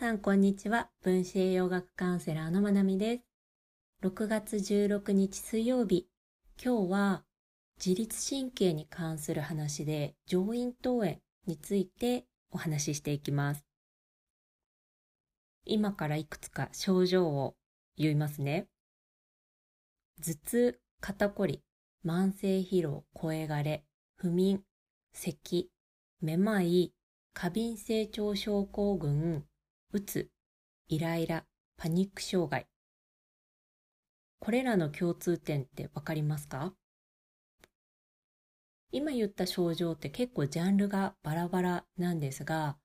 [0.00, 0.88] さんこんにちは。
[1.02, 3.24] 分子栄養学カウンセラーのまなみです。
[4.02, 6.06] 6月16日水曜日。
[6.58, 7.24] 今日は
[7.76, 13.66] 自律神経に関する話で上咽頭炎についてお話ししていきます。
[15.66, 17.54] 今からいくつか症状を
[17.98, 18.68] 言いますね。
[20.24, 21.62] 頭痛、肩こり、
[22.06, 23.84] 慢性疲労、声枯れ、
[24.16, 24.62] 不眠、
[25.12, 25.70] 咳、
[26.22, 26.94] めまい、
[27.34, 29.44] 過敏性腸症候群、
[29.92, 30.30] うつ、
[30.86, 31.44] イライラ、
[31.76, 32.68] パニック障害。
[34.38, 36.74] これらの共通点ってわかりますか？
[38.92, 42.76] 今言った症状って結構ジャンルがバラバラなんですが、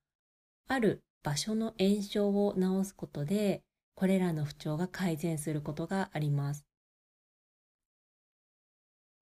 [0.66, 3.62] ある場所の炎症を治すことで、
[3.94, 6.66] これらの不調が改善することがあります。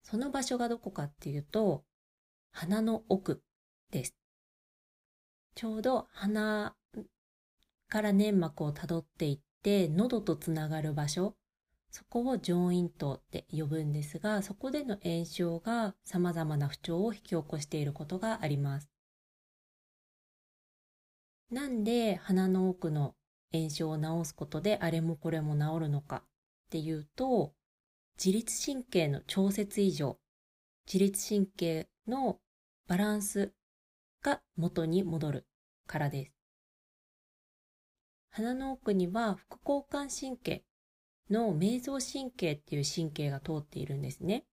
[0.01, 1.83] その場所がどこかっていうと、
[2.51, 3.43] 鼻の奥
[3.91, 4.15] です。
[5.53, 6.75] ちょうど鼻
[7.89, 11.35] から粘膜をたどっていって、喉とつながる場所、
[11.91, 18.89] そこを上咽頭って呼ぶんですが、そこでの炎症が様々な不調を引き起こしていることがあります。
[21.49, 23.15] なんで鼻の奥の
[23.51, 26.23] 炎症を治すことであれもこれも治るのかっ
[26.69, 27.53] ていうと、
[28.23, 30.19] 自律神経の調節異常、
[30.85, 32.39] 自律神経の
[32.87, 33.51] バランス
[34.21, 35.47] が元に戻る
[35.87, 36.38] からです。
[38.39, 40.63] 鼻の奥には副交感神経
[41.29, 44.45] の瞑想神経っていう神経が通っているんですね。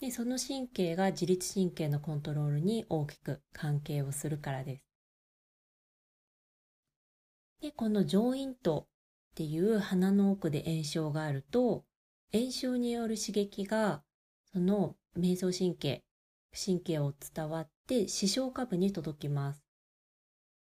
[0.00, 4.84] で、その神経が自律神経のコントロールに大きく関係をするからです。
[7.60, 8.86] で、この上咽頭
[9.32, 11.84] っていう鼻の奥で炎症があると、
[12.32, 14.04] 炎症による刺激が
[14.52, 16.04] その瞑想神経、
[16.54, 19.64] 神経を伝わって視床下部に届きます。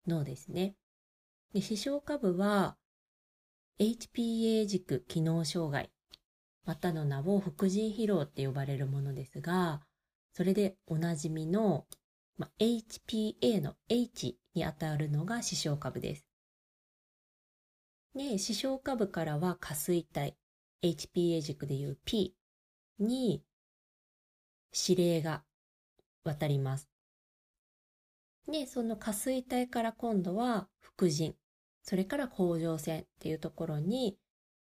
[0.07, 0.77] 脳ですね。
[1.55, 2.77] で、視床下部は
[3.79, 5.93] HPA 軸機能障害、
[6.65, 9.81] またの名を副腎疲労って呼ばれるものですが、
[10.33, 11.87] それでおなじみの、
[12.37, 16.27] ま、HPA の H にあたるのが視床下部です。
[18.17, 20.37] で、視床下部からは下垂体、
[20.83, 22.35] HPA 軸でいう P
[22.99, 23.45] に
[24.89, 25.45] 指令が
[26.25, 26.89] 渡ります。
[28.49, 31.37] で、その下垂体から今度は副腎、
[31.85, 34.17] それから甲状腺っていうところに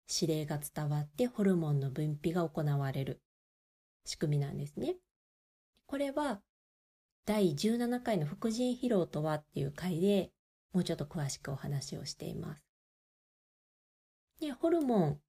[0.09, 3.21] 指令が伝わってホルモンの分泌が行われる
[4.05, 4.97] 仕組みなんですね。
[5.87, 6.41] これは
[7.27, 10.31] 第17回の副腎疲労とはっていう回で
[10.73, 12.62] もうちょっと詳しくお話をしています。
[14.41, 15.21] で、ホルモン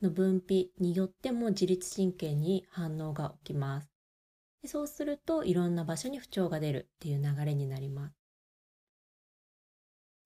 [0.00, 3.90] の分泌によっても自律神経に反応が起きます。
[4.62, 8.15] でそうするといろんな場所に不調が出るっていう流れになります。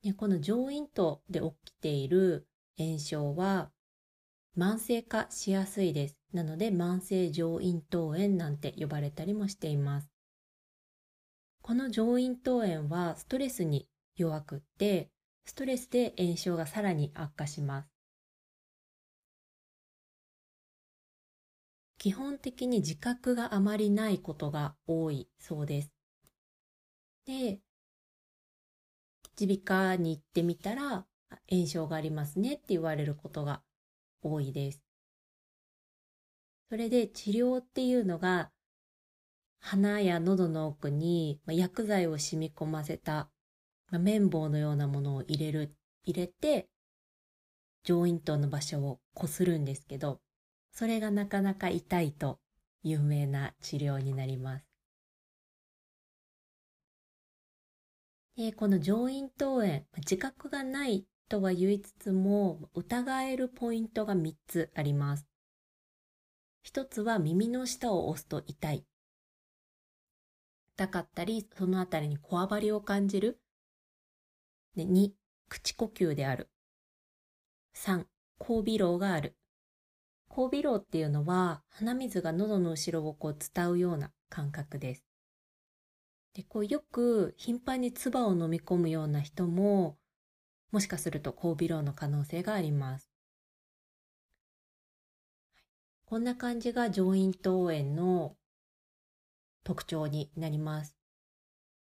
[0.02, 2.46] でこの上咽頭で起きている
[2.78, 3.70] 炎症は
[4.56, 6.16] 慢性化しやすいです。
[6.32, 10.10] なので慢性上咽頭炎なんて呼ばれたりもしています。
[11.62, 15.10] この上咽頭炎はストレスに弱くって、
[15.44, 17.88] ストレスで炎症がさらに悪化します。
[21.98, 25.92] 基本的に自覚があまりないことが多いそうです。
[27.26, 27.60] で、
[29.40, 31.06] 耳鼻科に行ってみたら
[31.48, 33.62] 炎症がありますねって言われることが
[34.22, 34.82] 多いです。
[36.68, 38.50] それで治療っていうのが
[39.58, 43.28] 鼻や喉の奥に薬剤を染み込ませた
[43.90, 45.74] 綿棒のようなものを入れる、
[46.04, 46.68] 入れて
[47.84, 50.20] 上咽頭の場所をこするんですけど、
[50.72, 52.38] それがなかなか痛いと
[52.82, 54.69] 有名な治療になります。
[58.40, 65.26] でこの上咽頭炎、自覚がないとは言いつつも疑えるポイントが3つあります。
[66.66, 68.86] 1つは耳の下を押すと痛い。
[70.74, 73.42] 痛かったり、そのあたりにこわばりを感じる。
[74.74, 75.10] で2、
[75.50, 76.48] 口呼吸である。
[77.76, 78.06] 3、
[78.38, 79.36] 後鼻漏がある。
[80.30, 85.09] 後鼻漏っていうのは鼻水が喉の後ろをこう伝うような感覚です。
[86.34, 89.98] で、こうよく頻繁に唾を飲み込むような人も、
[90.70, 93.10] もしかすると後鼻漏の可能性があります。
[96.06, 98.36] こんな感じが上咽頭炎の
[99.64, 100.96] 特徴になります。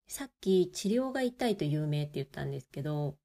[0.08, 3.16] さっき治療が痛いと有名って言ったんですけど、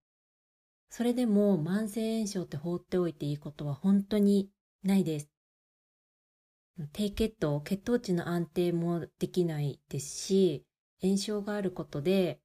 [0.88, 4.50] それでも慢性炎症って放っておいていいことは本当に
[4.84, 5.28] ないです。
[6.92, 10.64] 低血糖、血糖値の安定もできないですし、
[11.02, 12.40] 炎症があることで、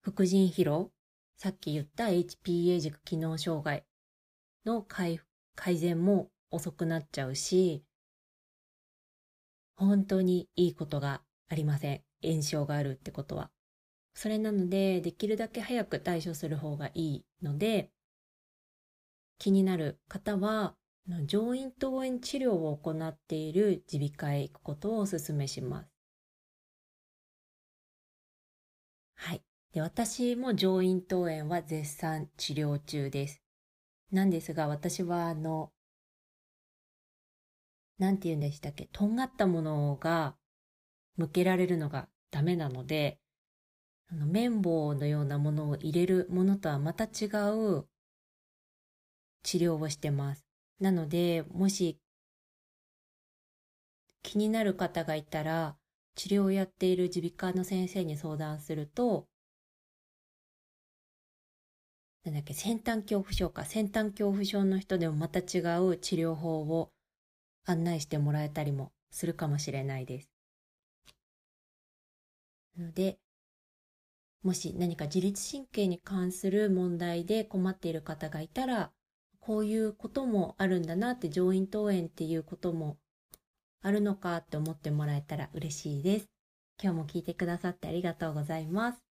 [0.00, 0.90] 副腎疲労、
[1.36, 3.84] さっき言った HPA 軸機能障害
[4.64, 5.20] の改
[5.76, 7.84] 善も遅くなっちゃうし、
[9.76, 12.02] 本当にいいことがありません。
[12.22, 13.50] 炎症があるってことは。
[14.14, 17.92] それなので、できるだけ早く対処する方がいいので、
[19.38, 20.74] 気になる方は、
[21.26, 25.90] 上咽頭炎治療を行っている耳鼻科へ行くことをお勧めします。
[29.16, 29.42] はい。
[29.72, 33.42] で、私も上咽頭炎は絶賛治療中です。
[34.12, 35.72] なんですが、私はあの、
[37.98, 40.36] なんて言うんでしたっけ、とんがったものが
[41.16, 43.20] 向けられるのがダメなので、
[44.08, 47.86] あの綿棒のようなものを入れるものとはまた違う
[49.42, 50.47] 治療をしてます。
[50.80, 52.00] なので、もし
[54.22, 55.76] 気になる方がいたら、
[56.14, 59.26] 治療をやっている耳鼻科の先生に相談すると、
[62.24, 63.64] なんだっけ、先端恐怖症か。
[63.64, 66.92] 先端恐怖症の人でもまた違う治療法を
[67.64, 70.30] 案内してもらえたりもするかもしれないです。
[72.76, 73.18] なので、
[74.42, 78.92] もし何か自律神経に関する問題で困っている方がいたら、
[79.48, 82.98] こういうこともあるんだなって上咽頭炎っていうことも
[83.80, 86.26] あるのかって思ってもらえたら嬉しいです。
[86.78, 89.07] 今日も聞いてくださってありがとうございます。